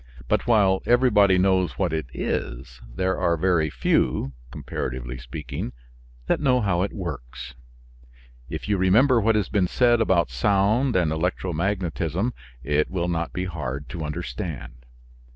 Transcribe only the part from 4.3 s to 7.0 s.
(comparatively speaking) that know how it